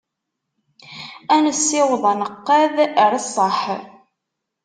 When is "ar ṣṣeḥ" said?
3.03-3.61